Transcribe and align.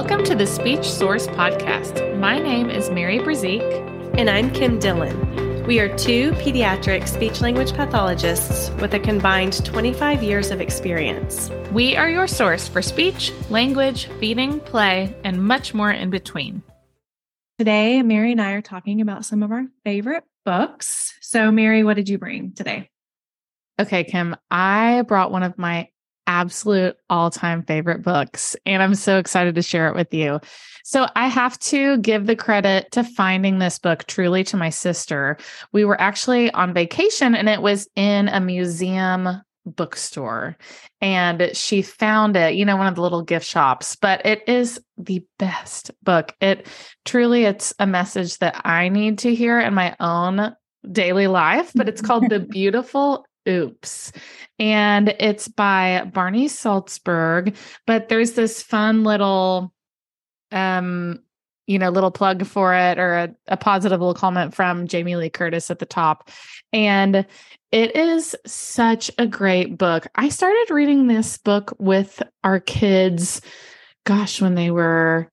Welcome 0.00 0.24
to 0.24 0.34
the 0.34 0.46
Speech 0.46 0.90
Source 0.90 1.26
Podcast. 1.26 2.18
My 2.18 2.38
name 2.38 2.70
is 2.70 2.88
Mary 2.88 3.18
Brazique. 3.18 4.16
And 4.16 4.30
I'm 4.30 4.50
Kim 4.50 4.78
Dillon. 4.78 5.66
We 5.66 5.78
are 5.78 5.94
two 5.98 6.30
pediatric 6.32 7.06
speech 7.06 7.42
language 7.42 7.74
pathologists 7.74 8.70
with 8.80 8.94
a 8.94 8.98
combined 8.98 9.62
25 9.62 10.22
years 10.22 10.50
of 10.50 10.62
experience. 10.62 11.50
We 11.70 11.98
are 11.98 12.08
your 12.08 12.26
source 12.26 12.66
for 12.66 12.80
speech, 12.80 13.30
language, 13.50 14.06
feeding, 14.18 14.60
play, 14.60 15.14
and 15.22 15.44
much 15.44 15.74
more 15.74 15.90
in 15.90 16.08
between. 16.08 16.62
Today, 17.58 18.00
Mary 18.00 18.32
and 18.32 18.40
I 18.40 18.52
are 18.52 18.62
talking 18.62 19.02
about 19.02 19.26
some 19.26 19.42
of 19.42 19.52
our 19.52 19.66
favorite 19.84 20.24
books. 20.46 21.14
So, 21.20 21.52
Mary, 21.52 21.84
what 21.84 21.96
did 21.96 22.08
you 22.08 22.16
bring 22.16 22.54
today? 22.54 22.88
Okay, 23.78 24.04
Kim, 24.04 24.34
I 24.50 25.02
brought 25.02 25.30
one 25.30 25.42
of 25.42 25.58
my 25.58 25.90
absolute 26.30 26.96
all 27.10 27.28
time 27.28 27.64
favorite 27.64 28.02
books, 28.02 28.54
and 28.64 28.82
I'm 28.82 28.94
so 28.94 29.18
excited 29.18 29.56
to 29.56 29.62
share 29.62 29.88
it 29.88 29.96
with 29.96 30.14
you. 30.14 30.40
So, 30.84 31.08
I 31.16 31.26
have 31.26 31.58
to 31.58 31.98
give 31.98 32.26
the 32.26 32.36
credit 32.36 32.92
to 32.92 33.02
finding 33.02 33.58
this 33.58 33.78
book 33.78 34.04
truly 34.04 34.44
to 34.44 34.56
my 34.56 34.70
sister. 34.70 35.36
We 35.72 35.84
were 35.84 36.00
actually 36.00 36.50
on 36.52 36.72
vacation, 36.72 37.34
and 37.34 37.48
it 37.48 37.60
was 37.60 37.88
in 37.96 38.28
a 38.28 38.40
museum 38.40 39.42
bookstore 39.66 40.56
and 41.02 41.50
she 41.54 41.82
found 41.82 42.34
it 42.34 42.54
you 42.54 42.64
know 42.64 42.76
one 42.76 42.86
of 42.86 42.94
the 42.94 43.02
little 43.02 43.22
gift 43.22 43.46
shops 43.46 43.94
but 43.94 44.24
it 44.24 44.42
is 44.48 44.80
the 44.96 45.22
best 45.38 45.90
book 46.02 46.34
it 46.40 46.66
truly 47.04 47.44
it's 47.44 47.74
a 47.78 47.86
message 47.86 48.38
that 48.38 48.58
i 48.64 48.88
need 48.88 49.18
to 49.18 49.34
hear 49.34 49.60
in 49.60 49.74
my 49.74 49.94
own 50.00 50.54
daily 50.90 51.26
life 51.26 51.72
but 51.74 51.90
it's 51.90 52.00
called 52.00 52.28
the 52.30 52.40
beautiful 52.50 53.26
Oops. 53.48 54.12
And 54.58 55.14
it's 55.18 55.48
by 55.48 56.08
Barney 56.12 56.46
Saltzberg. 56.46 57.56
But 57.86 58.08
there's 58.08 58.32
this 58.32 58.62
fun 58.62 59.04
little 59.04 59.72
um 60.52 61.20
you 61.70 61.78
know, 61.78 61.90
little 61.90 62.10
plug 62.10 62.44
for 62.44 62.74
it 62.74 62.98
or 62.98 63.14
a, 63.14 63.34
a 63.46 63.56
positive 63.56 64.00
little 64.00 64.12
comment 64.12 64.52
from 64.52 64.88
Jamie 64.88 65.14
Lee 65.14 65.30
Curtis 65.30 65.70
at 65.70 65.78
the 65.78 65.86
top. 65.86 66.28
And 66.72 67.24
it 67.70 67.94
is 67.94 68.34
such 68.44 69.08
a 69.18 69.26
great 69.28 69.78
book. 69.78 70.08
I 70.16 70.30
started 70.30 70.66
reading 70.70 71.06
this 71.06 71.38
book 71.38 71.72
with 71.78 72.20
our 72.42 72.58
kids, 72.58 73.40
gosh, 74.04 74.40
when 74.40 74.56
they 74.56 74.72
were 74.72 75.30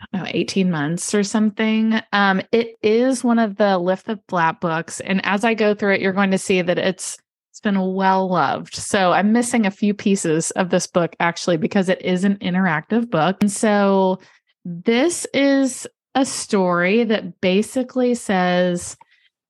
I 0.00 0.16
don't 0.16 0.24
know, 0.24 0.30
18 0.34 0.68
months 0.68 1.14
or 1.14 1.22
something. 1.22 2.00
Um, 2.12 2.42
it 2.50 2.76
is 2.82 3.22
one 3.22 3.38
of 3.38 3.54
the 3.54 3.78
Lift 3.78 4.06
the 4.06 4.18
Flap 4.26 4.60
books. 4.60 4.98
And 4.98 5.24
as 5.24 5.44
I 5.44 5.54
go 5.54 5.74
through 5.74 5.94
it, 5.94 6.00
you're 6.00 6.12
going 6.12 6.32
to 6.32 6.38
see 6.38 6.60
that 6.60 6.76
it's 6.76 7.18
it's 7.52 7.60
been 7.60 7.92
well 7.92 8.30
loved. 8.30 8.74
So 8.74 9.12
I'm 9.12 9.30
missing 9.30 9.66
a 9.66 9.70
few 9.70 9.92
pieces 9.92 10.52
of 10.52 10.70
this 10.70 10.86
book 10.86 11.14
actually 11.20 11.58
because 11.58 11.90
it 11.90 12.00
is 12.00 12.24
an 12.24 12.38
interactive 12.38 13.10
book. 13.10 13.36
And 13.42 13.52
so 13.52 14.20
this 14.64 15.26
is 15.34 15.86
a 16.14 16.24
story 16.24 17.04
that 17.04 17.42
basically 17.42 18.14
says 18.14 18.96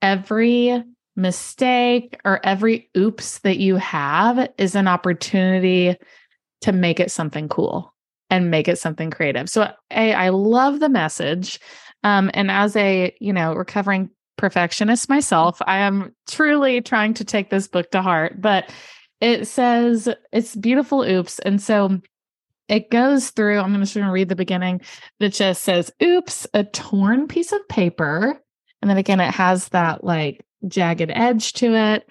every 0.03 0.83
mistake 1.15 2.19
or 2.25 2.41
every 2.43 2.91
oops 2.97 3.39
that 3.39 3.59
you 3.59 3.77
have 3.77 4.51
is 4.59 4.75
an 4.75 4.89
opportunity 4.89 5.95
to 6.63 6.73
make 6.73 6.99
it 6.99 7.13
something 7.13 7.49
cool 7.49 7.95
and 8.31 8.51
make 8.51 8.67
it 8.67 8.81
something 8.81 9.13
creative. 9.13 9.49
So 9.49 9.73
a, 9.93 10.13
I 10.13 10.31
love 10.31 10.81
the 10.81 10.89
message. 10.89 11.61
Um, 12.03 12.33
and 12.35 12.51
as 12.51 12.75
a, 12.75 13.15
you 13.21 13.33
know, 13.33 13.55
recovering 13.55 14.11
perfectionist 14.43 15.09
myself, 15.09 15.63
I 15.69 15.79
am 15.79 16.13
truly 16.27 16.81
trying 16.81 17.15
to 17.15 17.25
take 17.25 17.49
this 17.49 17.69
book 17.69 17.93
to 17.93 18.03
heart, 18.03 18.41
but 18.41 18.75
it 19.21 19.47
says 19.47 20.09
it's 20.33 20.57
beautiful 20.57 21.03
oops. 21.03 21.39
And 21.39 21.63
so 21.63 22.01
it 22.69 22.91
goes 22.91 23.31
through, 23.31 23.61
I'm 23.61 23.79
just 23.79 23.95
going 23.95 24.05
to 24.05 24.13
read 24.13 24.29
the 24.29 24.35
beginning 24.35 24.81
that 25.21 25.33
just 25.33 25.63
says, 25.63 25.93
oops, 26.03 26.45
a 26.55 26.65
torn 26.65 27.29
piece 27.29 27.53
of 27.53 27.69
paper. 27.69 28.43
And 28.81 28.91
then 28.91 28.99
again, 28.99 29.21
it 29.21 29.33
has 29.33 29.69
that 29.69 30.03
like 30.03 30.45
jagged 30.67 31.13
edge 31.15 31.53
to 31.55 31.77
it. 31.77 32.09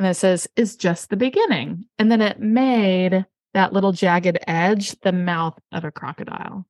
And 0.00 0.08
it 0.08 0.14
says, 0.14 0.48
is 0.56 0.74
just 0.74 1.10
the 1.10 1.16
beginning. 1.16 1.84
And 1.96 2.10
then 2.10 2.20
it 2.20 2.40
made 2.40 3.24
that 3.54 3.72
little 3.72 3.92
jagged 3.92 4.38
edge 4.48 4.98
the 5.02 5.12
mouth 5.12 5.56
of 5.70 5.84
a 5.84 5.92
crocodile. 5.92 6.66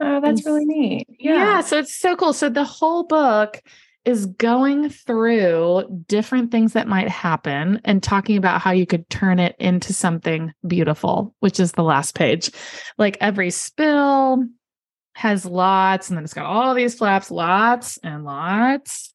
Oh, 0.00 0.20
that's 0.22 0.46
really 0.46 0.64
neat. 0.64 1.06
Yeah. 1.18 1.34
yeah. 1.34 1.60
So 1.60 1.76
it's 1.76 1.94
so 1.94 2.16
cool. 2.16 2.32
So 2.32 2.48
the 2.48 2.64
whole 2.64 3.02
book 3.02 3.60
is 4.04 4.26
going 4.26 4.88
through 4.88 5.84
different 6.08 6.50
things 6.50 6.72
that 6.72 6.88
might 6.88 7.08
happen 7.08 7.80
and 7.84 8.02
talking 8.02 8.36
about 8.36 8.60
how 8.60 8.70
you 8.70 8.86
could 8.86 9.08
turn 9.10 9.38
it 9.38 9.54
into 9.58 9.92
something 9.92 10.52
beautiful, 10.66 11.34
which 11.40 11.60
is 11.60 11.72
the 11.72 11.82
last 11.82 12.14
page. 12.14 12.50
Like 12.96 13.18
every 13.20 13.50
spill 13.50 14.46
has 15.14 15.44
lots, 15.44 16.08
and 16.08 16.16
then 16.16 16.24
it's 16.24 16.32
got 16.32 16.46
all 16.46 16.74
these 16.74 16.94
flaps, 16.94 17.30
lots 17.30 17.98
and 17.98 18.24
lots. 18.24 19.12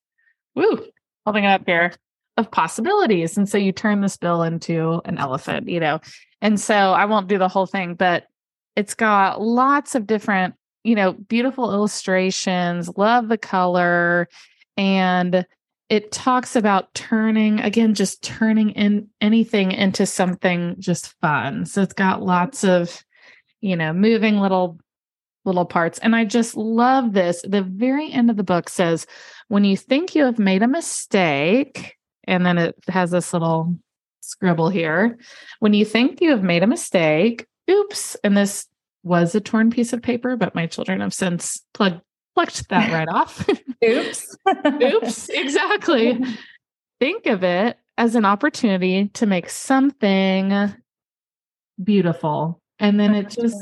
Woo, 0.55 0.85
holding 1.25 1.45
it 1.45 1.47
up 1.47 1.63
here 1.65 1.93
of 2.37 2.51
possibilities. 2.51 3.37
And 3.37 3.49
so 3.49 3.57
you 3.57 3.71
turn 3.71 4.01
the 4.01 4.09
spill 4.09 4.43
into 4.43 5.01
an 5.05 5.17
elephant, 5.17 5.67
you 5.67 5.79
know. 5.79 5.99
And 6.41 6.59
so 6.59 6.75
I 6.75 7.05
won't 7.05 7.27
do 7.27 7.37
the 7.37 7.47
whole 7.47 7.65
thing, 7.65 7.95
but 7.95 8.25
it's 8.75 8.93
got 8.93 9.41
lots 9.41 9.95
of 9.95 10.05
different, 10.05 10.53
you 10.83 10.95
know, 10.95 11.13
beautiful 11.13 11.73
illustrations, 11.73 12.97
love 12.97 13.29
the 13.29 13.37
color 13.37 14.27
and 14.77 15.45
it 15.89 16.11
talks 16.11 16.55
about 16.55 16.93
turning 16.93 17.59
again 17.59 17.93
just 17.93 18.23
turning 18.23 18.71
in 18.71 19.07
anything 19.21 19.71
into 19.71 20.05
something 20.05 20.75
just 20.79 21.13
fun. 21.21 21.65
So 21.65 21.81
it's 21.81 21.93
got 21.93 22.23
lots 22.23 22.63
of 22.63 23.03
you 23.61 23.75
know 23.75 23.93
moving 23.93 24.39
little 24.39 24.79
little 25.45 25.65
parts. 25.65 25.99
And 25.99 26.15
i 26.15 26.25
just 26.25 26.57
love 26.57 27.13
this. 27.13 27.43
The 27.47 27.61
very 27.61 28.11
end 28.11 28.29
of 28.29 28.37
the 28.37 28.43
book 28.43 28.67
says 28.67 29.05
when 29.47 29.63
you 29.63 29.77
think 29.77 30.15
you 30.15 30.23
have 30.23 30.39
made 30.39 30.63
a 30.63 30.67
mistake 30.67 31.95
and 32.27 32.45
then 32.45 32.57
it 32.57 32.75
has 32.87 33.11
this 33.11 33.31
little 33.31 33.75
scribble 34.21 34.69
here 34.69 35.19
when 35.59 35.73
you 35.73 35.85
think 35.85 36.19
you 36.19 36.31
have 36.31 36.41
made 36.41 36.63
a 36.63 36.67
mistake 36.67 37.45
oops 37.69 38.17
and 38.23 38.35
this 38.35 38.65
was 39.03 39.35
a 39.35 39.39
torn 39.39 39.69
piece 39.69 39.93
of 39.93 40.01
paper 40.01 40.35
but 40.35 40.55
my 40.55 40.65
children 40.65 40.99
have 40.99 41.13
since 41.13 41.63
plugged 41.75 42.01
plucked 42.35 42.69
that 42.69 42.91
right 42.91 43.07
off. 43.07 43.47
Oops. 43.83 44.37
Oops. 44.81 45.29
Exactly. 45.29 46.23
Think 46.99 47.25
of 47.25 47.43
it 47.43 47.77
as 47.97 48.15
an 48.15 48.25
opportunity 48.25 49.07
to 49.09 49.25
make 49.25 49.49
something 49.49 50.73
beautiful. 51.83 52.61
And 52.79 52.99
then 52.99 53.15
it's 53.15 53.35
just, 53.35 53.57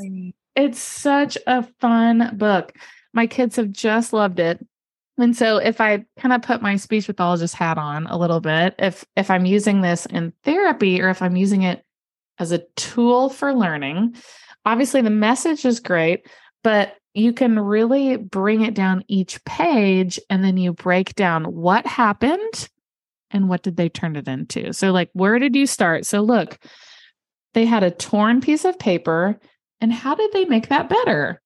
it's 0.56 0.80
such 0.80 1.38
a 1.46 1.62
fun 1.80 2.36
book. 2.36 2.76
My 3.12 3.26
kids 3.26 3.56
have 3.56 3.70
just 3.70 4.12
loved 4.12 4.40
it. 4.40 4.64
And 5.18 5.36
so 5.36 5.58
if 5.58 5.80
I 5.80 6.04
kind 6.18 6.32
of 6.32 6.42
put 6.42 6.60
my 6.60 6.76
speech 6.76 7.06
pathologist 7.06 7.54
hat 7.54 7.78
on 7.78 8.06
a 8.06 8.18
little 8.18 8.40
bit, 8.40 8.74
if 8.80 9.04
if 9.14 9.30
I'm 9.30 9.46
using 9.46 9.80
this 9.80 10.06
in 10.06 10.32
therapy 10.42 11.00
or 11.00 11.08
if 11.08 11.22
I'm 11.22 11.36
using 11.36 11.62
it 11.62 11.84
as 12.40 12.50
a 12.50 12.64
tool 12.74 13.28
for 13.28 13.54
learning, 13.54 14.16
obviously 14.66 15.02
the 15.02 15.10
message 15.10 15.64
is 15.64 15.78
great, 15.78 16.26
but 16.64 16.96
you 17.14 17.32
can 17.32 17.58
really 17.58 18.16
bring 18.16 18.62
it 18.62 18.74
down 18.74 19.04
each 19.08 19.42
page 19.44 20.18
and 20.28 20.44
then 20.44 20.56
you 20.56 20.72
break 20.72 21.14
down 21.14 21.44
what 21.44 21.86
happened 21.86 22.68
and 23.30 23.48
what 23.48 23.62
did 23.62 23.76
they 23.76 23.88
turn 23.88 24.16
it 24.16 24.28
into. 24.28 24.72
So, 24.72 24.92
like, 24.92 25.10
where 25.12 25.38
did 25.38 25.56
you 25.56 25.66
start? 25.66 26.06
So, 26.06 26.20
look, 26.20 26.58
they 27.54 27.64
had 27.64 27.82
a 27.82 27.90
torn 27.90 28.40
piece 28.40 28.64
of 28.64 28.78
paper. 28.78 29.38
And 29.80 29.92
how 29.92 30.14
did 30.14 30.32
they 30.32 30.44
make 30.44 30.68
that 30.68 30.88
better? 30.88 31.40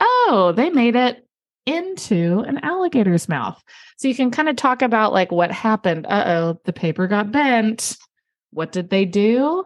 Oh, 0.00 0.52
they 0.54 0.70
made 0.70 0.96
it 0.96 1.26
into 1.66 2.40
an 2.40 2.58
alligator's 2.62 3.28
mouth. 3.28 3.62
So 3.96 4.08
you 4.08 4.14
can 4.14 4.30
kind 4.30 4.48
of 4.48 4.56
talk 4.56 4.82
about 4.82 5.12
like 5.12 5.30
what 5.30 5.52
happened. 5.52 6.06
Uh 6.06 6.24
oh, 6.26 6.60
the 6.64 6.72
paper 6.72 7.06
got 7.06 7.30
bent. 7.30 7.96
What 8.50 8.72
did 8.72 8.90
they 8.90 9.04
do? 9.04 9.64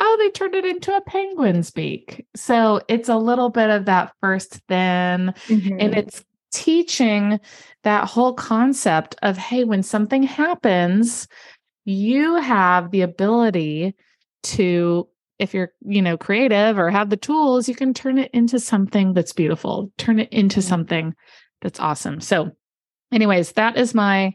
Oh, 0.00 0.16
they 0.18 0.30
turned 0.30 0.54
it 0.54 0.64
into 0.64 0.94
a 0.96 1.00
penguin's 1.02 1.70
beak. 1.70 2.26
So 2.34 2.80
it's 2.88 3.08
a 3.08 3.16
little 3.16 3.50
bit 3.50 3.70
of 3.70 3.84
that 3.84 4.12
first 4.20 4.60
then, 4.68 5.34
mm-hmm. 5.46 5.76
and 5.78 5.94
it's 5.94 6.24
teaching 6.50 7.38
that 7.84 8.08
whole 8.08 8.34
concept 8.34 9.16
of 9.22 9.36
hey, 9.36 9.64
when 9.64 9.82
something 9.82 10.22
happens, 10.22 11.28
you 11.84 12.36
have 12.36 12.90
the 12.90 13.02
ability 13.02 13.94
to 14.42 15.08
if 15.38 15.54
you're 15.54 15.72
you 15.80 16.02
know 16.02 16.16
creative 16.16 16.78
or 16.78 16.90
have 16.90 17.10
the 17.10 17.16
tools 17.16 17.68
you 17.68 17.74
can 17.74 17.92
turn 17.94 18.18
it 18.18 18.30
into 18.32 18.58
something 18.58 19.12
that's 19.14 19.32
beautiful 19.32 19.90
turn 19.98 20.18
it 20.18 20.28
into 20.32 20.60
mm-hmm. 20.60 20.68
something 20.68 21.14
that's 21.62 21.80
awesome 21.80 22.20
so 22.20 22.50
anyways 23.12 23.52
that 23.52 23.76
is 23.76 23.94
my 23.94 24.34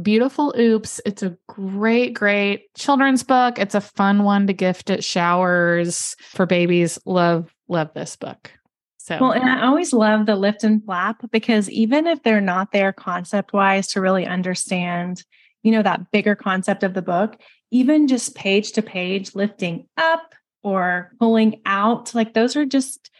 Beautiful 0.00 0.54
Oops. 0.58 1.00
It's 1.06 1.22
a 1.22 1.36
great, 1.48 2.14
great 2.14 2.74
children's 2.74 3.22
book. 3.22 3.58
It's 3.58 3.74
a 3.74 3.80
fun 3.80 4.24
one 4.24 4.46
to 4.48 4.52
gift 4.52 4.90
at 4.90 5.04
showers 5.04 6.16
for 6.20 6.46
babies. 6.46 6.98
Love, 7.04 7.54
love 7.68 7.92
this 7.94 8.16
book. 8.16 8.50
So, 8.98 9.18
well, 9.20 9.32
and 9.32 9.48
I 9.48 9.66
always 9.66 9.92
love 9.92 10.26
the 10.26 10.34
lift 10.34 10.64
and 10.64 10.82
flap 10.82 11.20
because 11.30 11.68
even 11.70 12.06
if 12.06 12.22
they're 12.22 12.40
not 12.40 12.72
there 12.72 12.92
concept 12.92 13.52
wise 13.52 13.88
to 13.88 14.00
really 14.00 14.26
understand, 14.26 15.22
you 15.62 15.70
know, 15.70 15.82
that 15.82 16.10
bigger 16.10 16.34
concept 16.34 16.82
of 16.82 16.94
the 16.94 17.02
book, 17.02 17.36
even 17.70 18.08
just 18.08 18.34
page 18.34 18.72
to 18.72 18.82
page 18.82 19.34
lifting 19.34 19.86
up 19.98 20.34
or 20.62 21.12
pulling 21.20 21.60
out, 21.66 22.14
like 22.14 22.32
those 22.32 22.56
are 22.56 22.64
just 22.64 23.10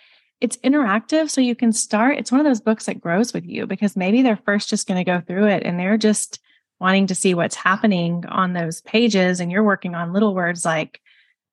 it's 0.41 0.57
interactive. 0.59 1.31
So 1.31 1.41
you 1.41 1.55
can 1.55 1.73
start, 1.73 2.19
it's 2.19 2.33
one 2.33 2.41
of 2.41 2.47
those 2.47 2.61
books 2.61 2.87
that 2.87 3.01
grows 3.01 3.33
with 3.33 3.47
you 3.47 3.67
because 3.67 3.97
maybe 3.97 4.23
they're 4.23 4.41
first 4.45 4.69
just 4.69 4.87
going 4.87 5.03
to 5.03 5.11
go 5.11 5.21
through 5.21 5.47
it 5.47 5.63
and 5.63 5.79
they're 5.79 5.99
just 5.99 6.41
wanting 6.85 7.07
to 7.07 7.15
see 7.15 7.33
what's 7.33 7.55
happening 7.55 8.27
on 8.27 8.53
those 8.53 8.83
pages. 8.83 9.41
And 9.41 9.51
you're 9.51 9.65
working 9.65 9.95
on 9.95 10.13
little 10.13 10.35
words 10.35 10.67
like 10.67 11.01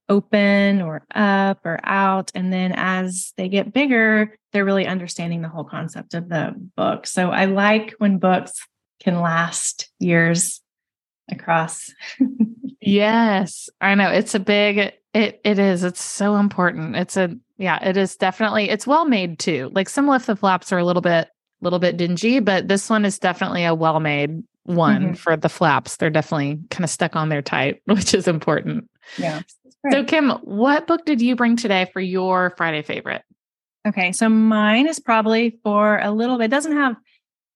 open 0.10 0.82
or 0.82 1.04
up 1.16 1.66
or 1.66 1.80
out. 1.86 2.32
And 2.36 2.52
then 2.52 2.74
as 2.76 3.32
they 3.38 3.48
get 3.48 3.72
bigger, 3.72 4.36
they're 4.52 4.66
really 4.66 4.86
understanding 4.86 5.42
the 5.42 5.48
whole 5.48 5.64
concept 5.64 6.16
of 6.16 6.28
the 6.28 6.54
book. 6.76 7.08
So 7.08 7.32
I 7.32 7.46
like 7.46 7.94
when 7.98 8.18
books 8.18 8.68
can 9.00 9.22
last 9.22 9.90
years 10.00 10.60
across. 11.32 11.94
yes, 12.82 13.70
I 13.80 13.96
know. 13.96 14.10
It's 14.10 14.36
a 14.36 14.40
big 14.40 14.92
it 15.14 15.40
it 15.46 15.60
is. 15.60 15.86
It's 15.86 16.04
so 16.04 16.36
important. 16.36 16.98
It's 16.98 17.16
a 17.16 17.38
yeah, 17.58 17.82
it 17.82 17.96
is 17.96 18.18
definitely 18.18 18.70
it's 18.70 18.86
well 18.86 19.06
made 19.06 19.40
too. 19.40 19.72
Like 19.72 19.88
some 19.88 20.10
lift 20.10 20.28
the 20.28 20.36
flaps 20.36 20.74
are 20.74 20.78
a 20.78 20.84
little 20.84 21.02
bit 21.02 21.30
little 21.62 21.80
bit 21.80 21.96
dingy, 21.96 22.42
but 22.42 22.68
this 22.68 22.90
one 22.90 23.06
is 23.06 23.18
definitely 23.18 23.64
a 23.64 23.74
well 23.74 24.02
made 24.02 24.44
one 24.64 25.04
mm-hmm. 25.04 25.14
for 25.14 25.36
the 25.36 25.50
flaps. 25.50 25.98
They're 25.98 26.10
definitely 26.10 26.60
kind 26.70 26.84
of 26.84 26.90
stuck 26.90 27.16
on 27.16 27.30
their 27.30 27.42
tight, 27.42 27.82
which 27.86 28.14
is 28.14 28.28
important. 28.28 28.90
Yeah. 29.18 29.42
So 29.92 30.04
Kim, 30.04 30.30
what 30.44 30.88
book 30.88 31.06
did 31.06 31.22
you 31.22 31.36
bring 31.36 31.56
today 31.56 31.90
for 31.92 32.00
your 32.00 32.54
Friday 32.58 32.84
favorite? 32.84 33.24
Okay, 33.88 34.12
so 34.12 34.30
mine 34.30 34.88
is 34.88 35.00
probably 35.00 35.60
for 35.64 36.00
a 36.00 36.12
little 36.12 36.38
bit. 36.38 36.46
It 36.46 36.52
doesn't 36.52 36.74
have 36.76 36.96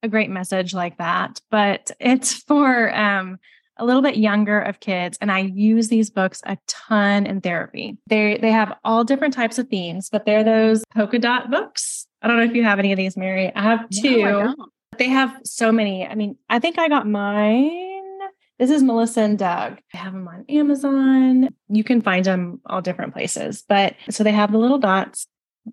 a 0.02 0.08
great 0.08 0.30
message 0.30 0.74
like 0.74 0.98
that, 0.98 1.40
but 1.52 1.92
it's 2.00 2.34
for 2.48 2.94
um 2.96 3.38
a 3.78 3.86
little 3.86 4.02
bit 4.02 4.16
younger 4.16 4.58
of 4.58 4.80
kids 4.80 5.18
and 5.20 5.30
I 5.30 5.40
use 5.40 5.90
these 5.90 6.10
books 6.10 6.42
a 6.46 6.58
ton 6.66 7.26
in 7.26 7.42
therapy. 7.42 7.98
They 8.08 8.38
they 8.42 8.52
have 8.52 8.74
all 8.84 9.04
different 9.04 9.34
types 9.34 9.60
of 9.60 9.68
themes, 9.68 10.10
but 10.10 10.26
they're 10.26 10.44
those 10.44 10.84
Poke-A-Dot 10.96 11.52
books. 11.52 12.08
I 12.22 12.28
don't 12.28 12.38
know 12.38 12.44
if 12.44 12.56
you 12.56 12.64
have 12.64 12.80
any 12.80 12.92
of 12.92 12.98
these, 12.98 13.18
Mary. 13.18 13.54
I 13.54 13.62
have 13.62 13.90
two. 13.90 14.24
No, 14.24 14.56
they 14.98 15.10
have 15.10 15.36
so 15.44 15.72
many. 15.72 16.06
I 16.06 16.16
mean, 16.16 16.38
I 16.50 16.60
think 16.60 16.80
I 16.80 16.90
got 16.90 17.08
mine. 17.08 17.82
This 18.58 18.70
is 18.70 18.84
Melissa 18.84 19.22
and 19.22 19.38
Doug. 19.38 19.80
I 19.94 19.98
have 19.98 20.14
them 20.14 20.28
on 20.28 20.46
Amazon. 20.48 21.50
You 21.68 21.84
can 21.84 22.02
find 22.02 22.24
them 22.24 22.62
all 22.66 22.82
different 22.82 23.14
places. 23.14 23.64
But 23.68 23.96
so 24.10 24.24
they 24.24 24.32
have 24.32 24.52
the 24.52 24.58
little 24.58 24.78
dots 24.78 25.28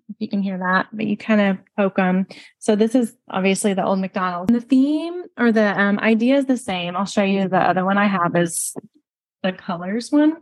if 0.09 0.15
you 0.19 0.27
can 0.27 0.41
hear 0.41 0.57
that, 0.57 0.87
but 0.91 1.05
you 1.05 1.15
kind 1.15 1.41
of 1.41 1.57
poke 1.77 1.97
them. 1.97 2.27
So 2.59 2.75
this 2.75 2.95
is 2.95 3.15
obviously 3.29 3.73
the 3.73 3.85
old 3.85 3.99
MacDonald's. 3.99 4.51
And 4.51 4.59
the 4.59 4.65
theme 4.65 5.23
or 5.37 5.51
the 5.51 5.79
um, 5.79 5.99
idea 5.99 6.37
is 6.37 6.45
the 6.45 6.57
same. 6.57 6.95
I'll 6.95 7.05
show 7.05 7.23
you 7.23 7.47
the 7.47 7.57
other 7.57 7.85
one 7.85 7.97
I 7.97 8.07
have 8.07 8.35
is 8.35 8.75
the 9.43 9.53
colors 9.53 10.11
one. 10.11 10.37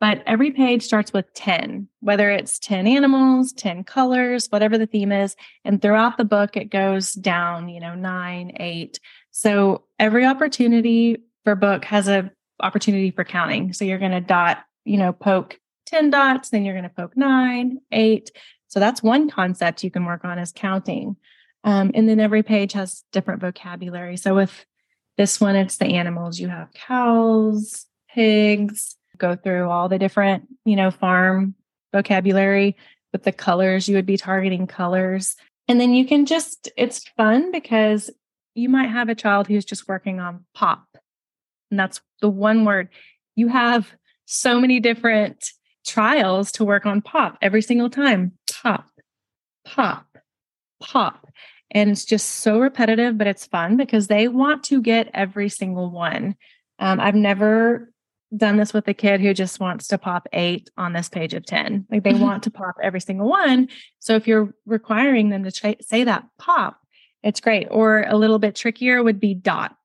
But 0.00 0.22
every 0.26 0.52
page 0.52 0.82
starts 0.82 1.12
with 1.12 1.32
10, 1.34 1.88
whether 2.00 2.30
it's 2.30 2.58
10 2.60 2.86
animals, 2.86 3.52
10 3.52 3.82
colors, 3.84 4.46
whatever 4.48 4.78
the 4.78 4.86
theme 4.86 5.10
is. 5.10 5.34
And 5.64 5.82
throughout 5.82 6.18
the 6.18 6.24
book, 6.24 6.56
it 6.56 6.70
goes 6.70 7.14
down, 7.14 7.68
you 7.68 7.80
know, 7.80 7.94
nine, 7.94 8.52
eight. 8.60 9.00
So 9.32 9.84
every 9.98 10.24
opportunity 10.24 11.24
for 11.44 11.56
book 11.56 11.84
has 11.86 12.06
a 12.06 12.30
opportunity 12.60 13.10
for 13.10 13.24
counting. 13.24 13.72
So 13.72 13.84
you're 13.84 13.98
going 13.98 14.12
to 14.12 14.20
dot, 14.20 14.64
you 14.84 14.98
know, 14.98 15.12
poke 15.12 15.58
10 15.86 16.10
dots, 16.10 16.50
then 16.50 16.64
you're 16.64 16.74
going 16.74 16.84
to 16.84 16.90
poke 16.90 17.16
nine, 17.16 17.80
eight. 17.90 18.30
So 18.68 18.80
that's 18.80 19.02
one 19.02 19.30
concept 19.30 19.82
you 19.82 19.90
can 19.90 20.04
work 20.04 20.24
on 20.24 20.38
is 20.38 20.52
counting. 20.52 21.16
Um, 21.64 21.90
and 21.94 22.08
then 22.08 22.20
every 22.20 22.42
page 22.42 22.72
has 22.74 23.02
different 23.12 23.40
vocabulary. 23.40 24.16
So 24.16 24.34
with 24.34 24.66
this 25.16 25.40
one, 25.40 25.56
it's 25.56 25.78
the 25.78 25.86
animals. 25.86 26.38
You 26.38 26.48
have 26.48 26.72
cows, 26.72 27.86
pigs, 28.10 28.97
go 29.18 29.36
through 29.36 29.68
all 29.68 29.88
the 29.88 29.98
different, 29.98 30.48
you 30.64 30.76
know, 30.76 30.90
farm 30.90 31.54
vocabulary. 31.92 32.76
With 33.12 33.22
the 33.22 33.32
colors, 33.32 33.88
you 33.88 33.96
would 33.96 34.06
be 34.06 34.18
targeting 34.18 34.66
colors. 34.66 35.34
And 35.66 35.80
then 35.80 35.94
you 35.94 36.06
can 36.06 36.26
just, 36.26 36.70
it's 36.76 37.08
fun 37.16 37.50
because 37.50 38.10
you 38.54 38.68
might 38.68 38.90
have 38.90 39.08
a 39.08 39.14
child 39.14 39.46
who's 39.46 39.64
just 39.64 39.88
working 39.88 40.20
on 40.20 40.44
pop. 40.54 40.84
And 41.70 41.80
that's 41.80 42.00
the 42.20 42.28
one 42.28 42.64
word. 42.64 42.88
You 43.34 43.48
have 43.48 43.94
so 44.26 44.60
many 44.60 44.78
different 44.78 45.52
trials 45.86 46.52
to 46.52 46.64
work 46.64 46.84
on 46.84 47.00
pop 47.00 47.38
every 47.40 47.62
single 47.62 47.88
time 47.88 48.32
pop, 48.62 48.88
pop, 49.64 50.06
pop. 50.80 51.26
And 51.70 51.90
it's 51.90 52.04
just 52.04 52.28
so 52.28 52.58
repetitive, 52.58 53.18
but 53.18 53.26
it's 53.26 53.46
fun 53.46 53.76
because 53.76 54.06
they 54.06 54.28
want 54.28 54.64
to 54.64 54.82
get 54.82 55.10
every 55.14 55.48
single 55.48 55.90
one. 55.90 56.34
Um, 56.78 57.00
I've 57.00 57.14
never 57.14 57.90
done 58.36 58.56
this 58.56 58.72
with 58.72 58.86
a 58.88 58.94
kid 58.94 59.20
who 59.20 59.32
just 59.32 59.60
wants 59.60 59.88
to 59.88 59.98
pop 59.98 60.28
eight 60.32 60.70
on 60.76 60.92
this 60.92 61.08
page 61.08 61.34
of 61.34 61.46
10. 61.46 61.86
Like 61.90 62.02
they 62.02 62.12
mm-hmm. 62.12 62.22
want 62.22 62.42
to 62.44 62.50
pop 62.50 62.76
every 62.82 63.00
single 63.00 63.28
one. 63.28 63.68
So 63.98 64.16
if 64.16 64.26
you're 64.26 64.54
requiring 64.66 65.30
them 65.30 65.44
to 65.44 65.52
tra- 65.52 65.82
say 65.82 66.04
that 66.04 66.26
pop, 66.38 66.78
it's 67.22 67.40
great. 67.40 67.68
Or 67.70 68.04
a 68.06 68.16
little 68.16 68.38
bit 68.38 68.54
trickier 68.54 69.02
would 69.02 69.20
be 69.20 69.34
dot. 69.34 69.76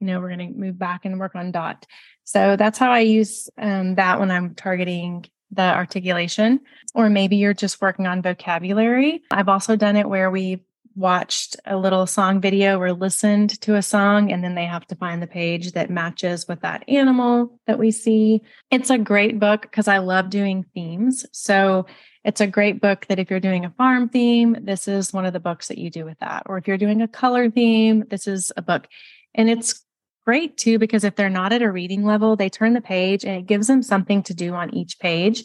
You 0.00 0.08
know, 0.08 0.20
we're 0.20 0.34
going 0.34 0.52
to 0.54 0.58
move 0.58 0.78
back 0.78 1.04
and 1.04 1.18
work 1.18 1.34
on 1.34 1.50
dot. 1.50 1.86
So 2.24 2.56
that's 2.56 2.78
how 2.78 2.92
I 2.92 3.00
use 3.00 3.48
um, 3.58 3.94
that 3.94 4.20
when 4.20 4.30
I'm 4.30 4.54
targeting 4.54 5.24
the 5.50 5.62
articulation, 5.62 6.60
or 6.94 7.08
maybe 7.08 7.36
you're 7.36 7.54
just 7.54 7.80
working 7.80 8.06
on 8.06 8.20
vocabulary. 8.20 9.22
I've 9.30 9.48
also 9.48 9.76
done 9.76 9.96
it 9.96 10.08
where 10.08 10.30
we 10.30 10.62
watched 10.98 11.56
a 11.64 11.76
little 11.76 12.06
song 12.06 12.40
video 12.40 12.78
or 12.78 12.92
listened 12.92 13.60
to 13.62 13.76
a 13.76 13.82
song, 13.82 14.32
and 14.32 14.42
then 14.42 14.54
they 14.54 14.66
have 14.66 14.86
to 14.88 14.96
find 14.96 15.22
the 15.22 15.26
page 15.26 15.72
that 15.72 15.90
matches 15.90 16.46
with 16.48 16.60
that 16.62 16.84
animal 16.88 17.58
that 17.66 17.78
we 17.78 17.90
see. 17.90 18.42
It's 18.70 18.90
a 18.90 18.98
great 18.98 19.38
book 19.38 19.62
because 19.62 19.88
I 19.88 19.98
love 19.98 20.28
doing 20.28 20.64
themes. 20.74 21.24
So 21.32 21.86
it's 22.24 22.40
a 22.40 22.46
great 22.46 22.80
book 22.80 23.06
that 23.06 23.18
if 23.18 23.30
you're 23.30 23.40
doing 23.40 23.64
a 23.64 23.70
farm 23.70 24.08
theme, 24.08 24.56
this 24.60 24.88
is 24.88 25.12
one 25.12 25.24
of 25.24 25.32
the 25.32 25.40
books 25.40 25.68
that 25.68 25.78
you 25.78 25.88
do 25.88 26.04
with 26.04 26.18
that. 26.18 26.42
Or 26.46 26.58
if 26.58 26.66
you're 26.66 26.76
doing 26.76 27.00
a 27.00 27.08
color 27.08 27.48
theme, 27.50 28.04
this 28.10 28.26
is 28.26 28.52
a 28.56 28.62
book. 28.62 28.88
And 29.34 29.48
it's 29.48 29.84
great 30.26 30.58
too 30.58 30.78
because 30.78 31.04
if 31.04 31.16
they're 31.16 31.30
not 31.30 31.52
at 31.52 31.62
a 31.62 31.72
reading 31.72 32.04
level, 32.04 32.36
they 32.36 32.50
turn 32.50 32.74
the 32.74 32.80
page 32.80 33.24
and 33.24 33.36
it 33.36 33.46
gives 33.46 33.66
them 33.68 33.82
something 33.82 34.22
to 34.24 34.34
do 34.34 34.52
on 34.52 34.74
each 34.74 34.98
page. 34.98 35.44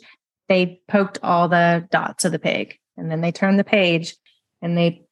They 0.49 0.81
poked 0.89 1.19
all 1.23 1.47
the 1.47 1.87
dots 1.89 2.25
of 2.25 2.31
the 2.31 2.39
pig 2.39 2.77
and 2.97 3.09
then 3.09 3.21
they 3.21 3.31
turn 3.31 3.55
the 3.55 3.63
page 3.63 4.17
and 4.61 4.77
they 4.77 5.05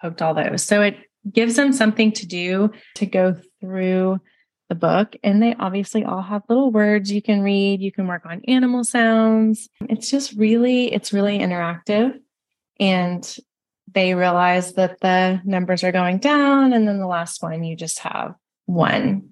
poked 0.00 0.22
all 0.22 0.34
those. 0.34 0.62
So 0.62 0.82
it 0.82 0.96
gives 1.30 1.56
them 1.56 1.72
something 1.72 2.12
to 2.12 2.26
do 2.26 2.70
to 2.96 3.06
go 3.06 3.36
through 3.60 4.20
the 4.68 4.74
book. 4.74 5.16
And 5.22 5.42
they 5.42 5.54
obviously 5.58 6.04
all 6.04 6.22
have 6.22 6.42
little 6.48 6.70
words 6.70 7.12
you 7.12 7.22
can 7.22 7.42
read. 7.42 7.80
You 7.80 7.92
can 7.92 8.06
work 8.06 8.24
on 8.26 8.42
animal 8.48 8.84
sounds. 8.84 9.68
It's 9.88 10.10
just 10.10 10.32
really, 10.34 10.92
it's 10.92 11.12
really 11.12 11.38
interactive. 11.38 12.18
And 12.80 13.36
they 13.92 14.14
realize 14.14 14.74
that 14.74 15.00
the 15.00 15.40
numbers 15.44 15.84
are 15.84 15.92
going 15.92 16.18
down. 16.18 16.72
And 16.72 16.88
then 16.88 16.98
the 16.98 17.06
last 17.06 17.42
one, 17.42 17.62
you 17.62 17.76
just 17.76 18.00
have 18.00 18.34
one 18.66 19.30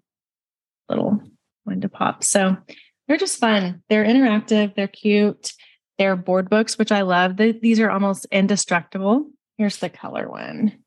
little 0.88 1.20
one 1.64 1.80
to 1.80 1.88
pop. 1.88 2.22
So 2.22 2.56
they're 3.08 3.16
just 3.16 3.40
fun. 3.40 3.82
They're 3.88 4.04
interactive. 4.04 4.74
They're 4.74 4.88
cute. 4.88 5.52
They're 5.98 6.16
board 6.16 6.50
books, 6.50 6.78
which 6.78 6.92
I 6.92 7.02
love. 7.02 7.36
The, 7.36 7.52
these 7.52 7.80
are 7.80 7.90
almost 7.90 8.26
indestructible. 8.30 9.26
Here's 9.58 9.78
the 9.78 9.90
color 9.90 10.28
one. 10.28 10.78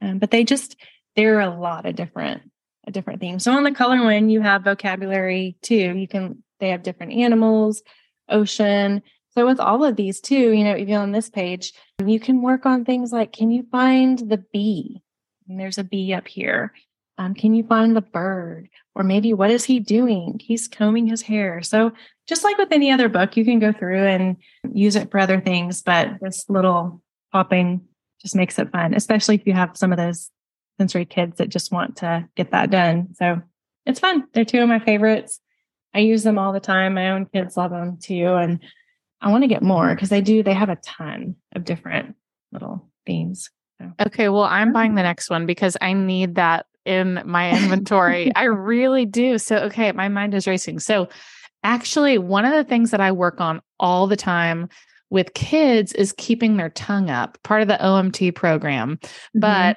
Um, 0.00 0.18
but 0.18 0.30
they 0.30 0.44
just, 0.44 0.76
there 1.16 1.38
are 1.38 1.40
a 1.40 1.58
lot 1.58 1.86
of 1.86 1.96
different, 1.96 2.42
a 2.86 2.90
different 2.90 3.20
themes. 3.20 3.44
So 3.44 3.52
on 3.52 3.64
the 3.64 3.72
color 3.72 4.02
one, 4.02 4.30
you 4.30 4.40
have 4.40 4.64
vocabulary 4.64 5.56
too. 5.62 5.96
You 5.96 6.08
can, 6.08 6.42
they 6.60 6.70
have 6.70 6.82
different 6.82 7.12
animals, 7.12 7.82
ocean. 8.28 9.02
So 9.32 9.46
with 9.46 9.60
all 9.60 9.84
of 9.84 9.96
these 9.96 10.20
too, 10.20 10.52
you 10.52 10.64
know, 10.64 10.76
even 10.76 10.94
on 10.94 11.12
this 11.12 11.30
page, 11.30 11.72
you 12.04 12.20
can 12.20 12.42
work 12.42 12.66
on 12.66 12.84
things 12.84 13.12
like, 13.12 13.32
can 13.32 13.50
you 13.50 13.66
find 13.70 14.18
the 14.18 14.44
bee? 14.52 15.02
And 15.48 15.58
there's 15.58 15.78
a 15.78 15.84
bee 15.84 16.14
up 16.14 16.28
here. 16.28 16.72
Um, 17.18 17.34
can 17.34 17.54
you 17.54 17.64
find 17.64 17.94
the 17.94 18.00
bird? 18.00 18.70
Or 18.94 19.02
maybe 19.04 19.34
what 19.34 19.50
is 19.50 19.64
he 19.64 19.78
doing? 19.78 20.40
He's 20.42 20.68
combing 20.68 21.06
his 21.06 21.20
hair. 21.20 21.62
So, 21.62 21.92
just 22.26 22.44
like 22.44 22.56
with 22.56 22.72
any 22.72 22.90
other 22.90 23.08
book, 23.08 23.36
you 23.36 23.44
can 23.44 23.58
go 23.58 23.72
through 23.72 24.06
and 24.06 24.36
use 24.72 24.96
it 24.96 25.10
for 25.10 25.18
other 25.18 25.40
things, 25.40 25.82
but 25.82 26.12
this 26.22 26.46
little 26.48 27.02
popping 27.30 27.82
just 28.22 28.36
makes 28.36 28.58
it 28.58 28.70
fun, 28.70 28.94
especially 28.94 29.34
if 29.34 29.46
you 29.46 29.52
have 29.52 29.76
some 29.76 29.92
of 29.92 29.98
those 29.98 30.30
sensory 30.78 31.04
kids 31.04 31.38
that 31.38 31.48
just 31.48 31.72
want 31.72 31.96
to 31.96 32.28
get 32.36 32.50
that 32.52 32.70
done. 32.70 33.14
So, 33.14 33.42
it's 33.86 34.00
fun. 34.00 34.24
They're 34.32 34.44
two 34.44 34.62
of 34.62 34.68
my 34.68 34.78
favorites. 34.78 35.40
I 35.94 36.00
use 36.00 36.22
them 36.22 36.38
all 36.38 36.52
the 36.52 36.60
time. 36.60 36.94
My 36.94 37.10
own 37.10 37.26
kids 37.26 37.56
love 37.56 37.70
them 37.70 37.98
too. 38.00 38.34
And 38.34 38.60
I 39.20 39.30
want 39.30 39.42
to 39.42 39.48
get 39.48 39.62
more 39.62 39.94
because 39.94 40.08
they 40.08 40.20
do, 40.20 40.42
they 40.42 40.54
have 40.54 40.68
a 40.68 40.76
ton 40.76 41.36
of 41.54 41.64
different 41.64 42.14
little 42.52 42.88
themes. 43.06 43.50
So. 43.78 43.92
Okay. 44.06 44.28
Well, 44.28 44.44
I'm 44.44 44.72
buying 44.72 44.94
the 44.94 45.02
next 45.02 45.30
one 45.30 45.46
because 45.46 45.76
I 45.80 45.92
need 45.92 46.36
that 46.36 46.66
in 46.84 47.22
my 47.24 47.50
inventory. 47.50 48.32
I 48.36 48.44
really 48.44 49.06
do. 49.06 49.38
So, 49.38 49.56
okay, 49.56 49.92
my 49.92 50.08
mind 50.08 50.34
is 50.34 50.46
racing. 50.46 50.78
So, 50.80 51.08
actually, 51.62 52.18
one 52.18 52.44
of 52.44 52.52
the 52.52 52.64
things 52.64 52.90
that 52.90 53.00
I 53.00 53.12
work 53.12 53.40
on 53.40 53.60
all 53.78 54.06
the 54.06 54.16
time 54.16 54.68
with 55.10 55.34
kids 55.34 55.92
is 55.92 56.14
keeping 56.16 56.56
their 56.56 56.70
tongue 56.70 57.10
up, 57.10 57.38
part 57.42 57.62
of 57.62 57.68
the 57.68 57.78
OMT 57.78 58.34
program. 58.34 58.96
Mm-hmm. 58.96 59.40
But 59.40 59.76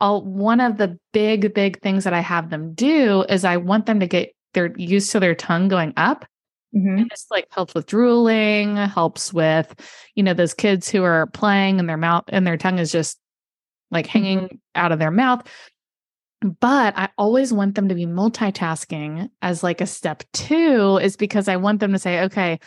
I'll, 0.00 0.24
one 0.24 0.60
of 0.60 0.78
the 0.78 0.98
big, 1.12 1.54
big 1.54 1.80
things 1.80 2.04
that 2.04 2.12
I 2.14 2.20
have 2.20 2.50
them 2.50 2.74
do 2.74 3.24
is 3.28 3.44
I 3.44 3.58
want 3.58 3.86
them 3.86 4.00
to 4.00 4.06
get 4.06 4.32
they're 4.54 4.74
used 4.78 5.12
to 5.12 5.20
their 5.20 5.34
tongue 5.34 5.68
going 5.68 5.92
up. 5.98 6.24
Mhm. 6.74 7.02
And 7.02 7.10
this 7.10 7.26
like 7.30 7.46
helps 7.50 7.74
with 7.74 7.86
drooling, 7.86 8.76
helps 8.76 9.32
with, 9.32 9.74
you 10.14 10.22
know, 10.22 10.32
those 10.32 10.54
kids 10.54 10.88
who 10.88 11.04
are 11.04 11.26
playing 11.26 11.78
and 11.78 11.88
their 11.88 11.98
mouth 11.98 12.24
and 12.28 12.46
their 12.46 12.56
tongue 12.56 12.78
is 12.78 12.90
just 12.90 13.18
like 13.90 14.06
hanging 14.06 14.60
out 14.74 14.92
of 14.92 14.98
their 14.98 15.10
mouth. 15.10 15.46
But 16.40 16.96
I 16.96 17.10
always 17.18 17.52
want 17.52 17.74
them 17.74 17.88
to 17.88 17.94
be 17.94 18.06
multitasking 18.06 19.28
as 19.42 19.62
like 19.62 19.80
a 19.80 19.86
step 19.86 20.22
two, 20.32 20.98
is 21.02 21.16
because 21.16 21.48
I 21.48 21.56
want 21.56 21.80
them 21.80 21.92
to 21.92 21.98
say, 21.98 22.22
okay, 22.24 22.58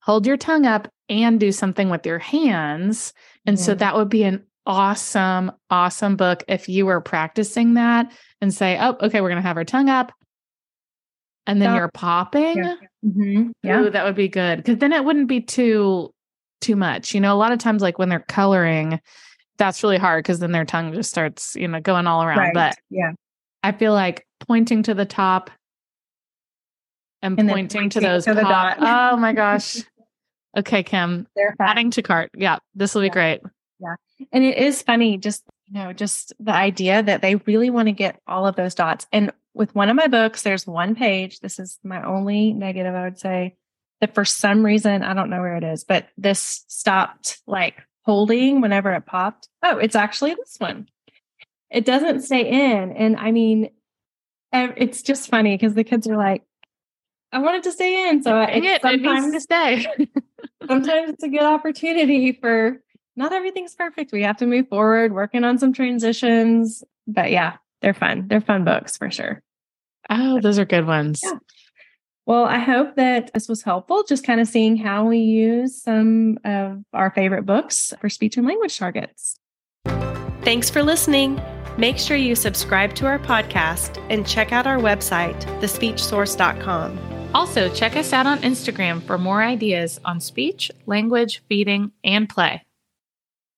hold 0.00 0.26
your 0.26 0.36
tongue 0.36 0.66
up 0.66 0.88
and 1.08 1.40
do 1.40 1.52
something 1.52 1.90
with 1.90 2.04
your 2.06 2.18
hands. 2.18 3.12
And 3.46 3.58
so 3.58 3.74
that 3.74 3.94
would 3.96 4.08
be 4.08 4.24
an 4.24 4.44
awesome, 4.66 5.50
awesome 5.70 6.16
book 6.16 6.44
if 6.48 6.68
you 6.68 6.84
were 6.86 7.00
practicing 7.00 7.74
that 7.74 8.12
and 8.40 8.52
say, 8.52 8.78
oh, 8.78 8.96
okay, 9.00 9.20
we're 9.20 9.30
going 9.30 9.42
to 9.42 9.46
have 9.48 9.56
our 9.56 9.64
tongue 9.64 9.88
up. 9.88 10.12
And 11.46 11.62
then 11.62 11.68
Stop. 11.70 11.78
you're 11.78 11.90
popping. 11.94 12.58
Yeah. 12.58 12.74
Mhm. 13.06 13.50
Yeah. 13.62 13.80
Ooh, 13.80 13.90
that 13.90 14.04
would 14.04 14.14
be 14.14 14.28
good. 14.28 14.62
Cause 14.66 14.76
then 14.76 14.92
it 14.92 15.02
wouldn't 15.02 15.28
be 15.28 15.40
too 15.40 16.12
too 16.60 16.76
much. 16.76 17.14
You 17.14 17.20
know, 17.22 17.32
a 17.32 17.38
lot 17.38 17.52
of 17.52 17.58
times 17.58 17.80
like 17.80 17.98
when 17.98 18.10
they're 18.10 18.20
coloring, 18.20 19.00
that's 19.56 19.82
really 19.82 19.96
hard 19.96 20.24
because 20.24 20.40
then 20.40 20.52
their 20.52 20.66
tongue 20.66 20.92
just 20.92 21.08
starts, 21.08 21.56
you 21.56 21.66
know, 21.66 21.80
going 21.80 22.06
all 22.06 22.22
around. 22.22 22.38
Right. 22.38 22.54
But 22.54 22.76
yeah. 22.90 23.12
I 23.62 23.72
feel 23.72 23.94
like 23.94 24.26
pointing 24.40 24.82
to 24.84 24.94
the 24.94 25.06
top 25.06 25.50
and, 27.22 27.38
And 27.38 27.48
then 27.48 27.54
pointing 27.54 27.90
to 27.90 28.00
those 28.00 28.26
to 28.26 28.34
pop-. 28.34 28.76
Oh 28.80 29.16
my 29.16 29.32
gosh. 29.34 29.78
Okay, 30.56 30.82
Kim. 30.82 31.26
Adding 31.60 31.90
to 31.92 32.02
cart. 32.02 32.30
Yeah, 32.34 32.58
this 32.74 32.94
will 32.94 33.02
be 33.02 33.06
Yeah. 33.08 33.12
great. 33.12 33.40
Yeah. 33.80 33.94
And 34.32 34.44
it 34.44 34.56
is 34.58 34.82
funny, 34.82 35.18
just 35.18 35.44
you 35.66 35.74
know, 35.74 35.92
just 35.92 36.32
the 36.40 36.52
idea 36.54 37.02
that 37.02 37.20
they 37.20 37.34
really 37.36 37.68
want 37.70 37.86
to 37.88 37.92
get 37.92 38.18
all 38.26 38.46
of 38.46 38.56
those 38.56 38.74
dots. 38.74 39.06
And 39.12 39.30
with 39.54 39.74
one 39.74 39.90
of 39.90 39.96
my 39.96 40.06
books, 40.06 40.42
there's 40.42 40.66
one 40.66 40.94
page. 40.94 41.40
This 41.40 41.58
is 41.58 41.78
my 41.84 42.02
only 42.02 42.52
negative, 42.54 42.94
I 42.94 43.04
would 43.04 43.18
say, 43.18 43.54
that 44.00 44.14
for 44.14 44.24
some 44.24 44.64
reason, 44.64 45.02
I 45.02 45.12
don't 45.12 45.28
know 45.28 45.40
where 45.40 45.56
it 45.56 45.64
is, 45.64 45.84
but 45.84 46.08
this 46.16 46.64
stopped 46.68 47.40
like 47.46 47.82
holding 48.04 48.62
whenever 48.62 48.92
it 48.94 49.04
popped. 49.04 49.48
Oh, 49.62 49.76
it's 49.76 49.94
actually 49.96 50.34
this 50.34 50.56
one. 50.58 50.88
It 51.70 51.84
doesn't 51.84 52.22
stay 52.22 52.48
in. 52.48 52.92
And 52.92 53.16
I 53.18 53.30
mean, 53.30 53.68
it's 54.52 55.02
just 55.02 55.28
funny 55.28 55.54
because 55.54 55.74
the 55.74 55.84
kids 55.84 56.06
are 56.08 56.16
like, 56.16 56.44
I 57.30 57.40
want 57.40 57.56
it 57.56 57.64
to 57.64 57.72
stay 57.72 58.08
in. 58.08 58.22
So 58.22 58.40
it's 58.40 58.84
it, 58.84 58.88
it 58.90 59.02
needs 59.02 59.32
to 59.32 59.40
stay. 59.40 59.86
sometimes 60.66 61.10
it's 61.10 61.22
a 61.24 61.28
good 61.28 61.42
opportunity 61.42 62.32
for 62.32 62.78
not 63.16 63.32
everything's 63.32 63.74
perfect. 63.74 64.12
We 64.12 64.22
have 64.22 64.36
to 64.38 64.46
move 64.46 64.68
forward, 64.68 65.12
working 65.12 65.44
on 65.44 65.58
some 65.58 65.72
transitions. 65.72 66.84
But 67.06 67.30
yeah, 67.30 67.56
they're 67.82 67.94
fun. 67.94 68.28
They're 68.28 68.40
fun 68.40 68.64
books 68.64 68.96
for 68.96 69.10
sure. 69.10 69.42
oh, 70.10 70.40
those 70.40 70.58
are 70.58 70.64
good 70.64 70.86
ones. 70.86 71.20
Yeah. 71.22 71.38
Well, 72.26 72.44
I 72.44 72.58
hope 72.58 72.96
that 72.96 73.32
this 73.32 73.48
was 73.48 73.62
helpful, 73.62 74.04
just 74.06 74.22
kind 74.22 74.38
of 74.38 74.46
seeing 74.46 74.76
how 74.76 75.06
we 75.06 75.16
use 75.16 75.82
some 75.82 76.38
of 76.44 76.82
our 76.92 77.10
favorite 77.10 77.46
books 77.46 77.94
for 78.02 78.10
speech 78.10 78.36
and 78.36 78.46
language 78.46 78.78
targets. 78.78 79.36
Thanks 80.42 80.68
for 80.68 80.82
listening. 80.82 81.40
Make 81.78 81.96
sure 81.96 82.18
you 82.18 82.34
subscribe 82.34 82.94
to 82.96 83.06
our 83.06 83.18
podcast 83.18 84.04
and 84.10 84.26
check 84.26 84.52
out 84.52 84.66
our 84.66 84.78
website, 84.78 85.40
thespeechsource.com. 85.60 87.07
Also, 87.34 87.68
check 87.68 87.96
us 87.96 88.12
out 88.12 88.26
on 88.26 88.38
Instagram 88.38 89.02
for 89.02 89.18
more 89.18 89.42
ideas 89.42 90.00
on 90.04 90.20
speech, 90.20 90.70
language, 90.86 91.42
feeding, 91.48 91.92
and 92.02 92.28
play. 92.28 92.62